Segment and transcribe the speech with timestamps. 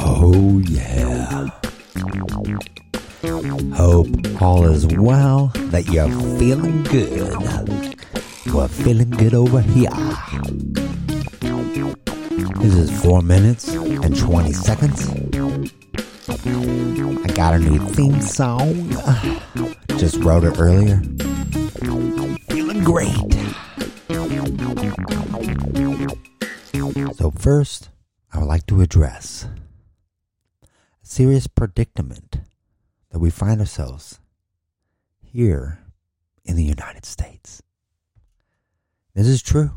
[0.00, 1.48] Oh, yeah.
[3.74, 4.08] Hope
[4.42, 7.36] all is well, that you're feeling good.
[8.52, 9.90] We're feeling good over here.
[12.60, 15.08] This is 4 minutes and 20 seconds.
[17.24, 18.90] I got a new theme song.
[19.96, 21.00] Just wrote it earlier.
[22.48, 23.37] Feeling great.
[27.48, 27.88] First,
[28.30, 29.48] I would like to address
[30.62, 30.66] a
[31.00, 32.40] serious predicament
[33.10, 34.20] that we find ourselves
[35.18, 35.78] here
[36.44, 37.62] in the United States.
[39.14, 39.70] This is true.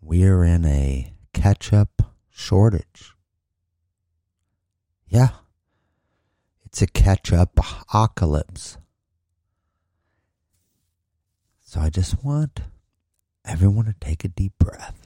[0.00, 3.14] We are in a ketchup shortage.
[5.08, 5.30] Yeah,
[6.64, 8.78] it's a ketchup apocalypse.
[11.60, 12.60] So I just want
[13.44, 14.97] everyone to take a deep breath.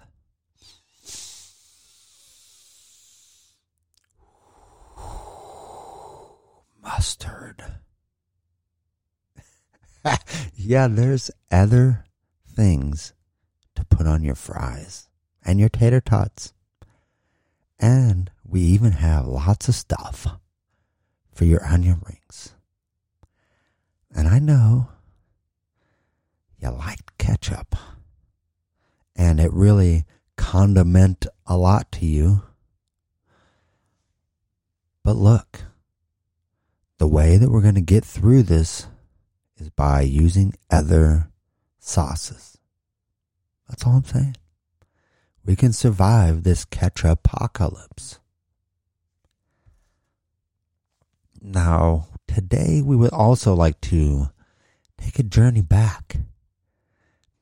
[7.02, 7.64] Mustard.
[10.54, 12.04] yeah, there's other
[12.48, 13.12] things
[13.74, 15.08] to put on your fries
[15.44, 16.52] and your tater tots.
[17.80, 20.28] And we even have lots of stuff
[21.34, 22.54] for your onion rings.
[24.14, 24.86] And I know
[26.60, 27.74] you like ketchup.
[29.16, 30.04] And it really
[30.36, 32.42] condiment a lot to you.
[35.02, 35.64] But look,
[37.02, 38.86] the way that we're going to get through this
[39.58, 41.28] is by using other
[41.80, 42.56] sauces.
[43.68, 44.36] That's all I'm saying.
[45.44, 48.20] We can survive this ketchup apocalypse.
[51.40, 54.28] Now, today we would also like to
[54.96, 56.18] take a journey back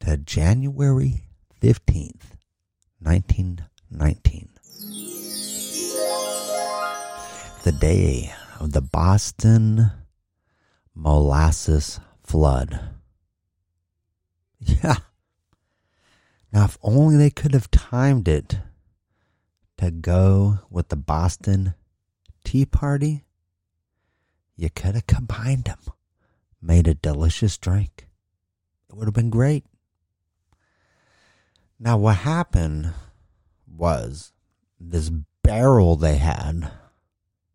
[0.07, 1.25] to January
[1.61, 2.39] 15th,
[3.03, 4.49] 1919.
[7.63, 9.91] The day of the Boston
[10.95, 12.79] molasses flood.
[14.61, 14.97] Yeah.
[16.53, 18.59] Now, if only they could have timed it
[19.79, 21.75] to go with the Boston
[22.45, 23.25] Tea Party,
[24.57, 25.79] you could have combined them,
[26.61, 28.09] made a delicious drink.
[28.91, 29.65] It would have been great.
[31.79, 32.93] Now, what happened
[33.67, 34.33] was
[34.79, 35.11] this
[35.43, 36.71] barrel they had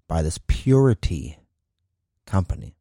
[0.08, 1.40] by this Purity
[2.26, 2.76] company.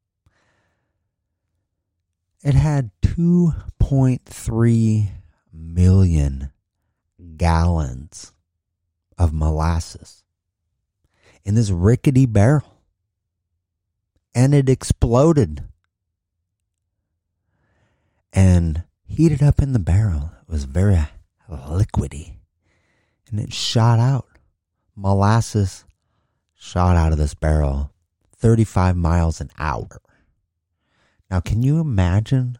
[2.42, 5.10] It had 2.3
[5.52, 6.50] million
[7.36, 8.32] gallons
[9.16, 10.24] of molasses
[11.44, 12.70] in this rickety barrel.
[14.34, 15.62] And it exploded
[18.32, 20.32] and heated up in the barrel.
[20.42, 20.98] It was very
[21.48, 22.38] liquidy
[23.30, 24.26] and it shot out.
[24.96, 25.84] Molasses
[26.64, 27.92] shot out of this barrel
[28.38, 30.00] 35 miles an hour.
[31.30, 32.58] Now, can you imagine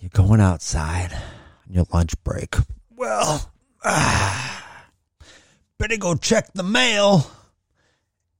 [0.00, 2.56] you're going outside on your lunch break?
[2.96, 3.48] Well,
[3.84, 4.88] ah,
[5.78, 7.30] better go check the mail.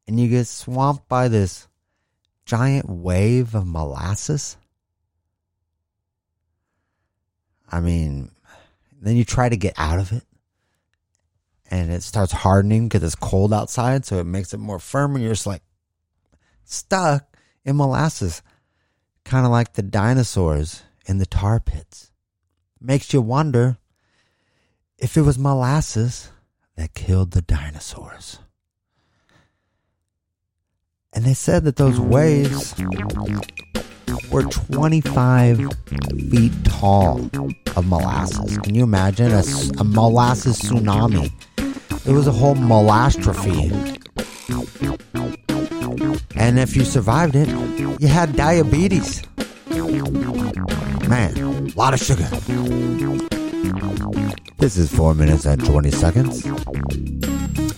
[0.09, 1.69] And you get swamped by this
[2.45, 4.57] giant wave of molasses.
[7.71, 8.33] I mean,
[9.01, 10.25] then you try to get out of it
[11.73, 15.25] and it starts hardening because it's cold outside, so it makes it more firm, and
[15.25, 15.63] you're just like
[16.65, 17.35] stuck
[17.65, 18.43] in molasses,
[19.25, 22.13] kind of like the dinosaurs in the tar pits.
[22.79, 23.79] Makes you wonder
[24.99, 26.31] if it was molasses
[26.77, 28.39] that killed the dinosaurs.
[31.15, 32.75] And they said that those waves
[34.31, 35.73] were 25
[36.31, 37.31] feet tall
[37.77, 38.59] of molasses.
[38.59, 39.43] Can you imagine a,
[39.79, 41.33] a molasses tsunami?
[42.05, 43.71] It was a whole molastrophe.
[46.37, 47.49] And if you survived it,
[48.01, 49.23] you had diabetes.
[51.09, 52.29] Man, a lot of sugar.
[54.59, 56.45] This is 4 minutes and 20 seconds.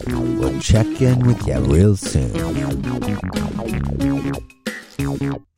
[0.07, 2.33] We'll check in with you real soon.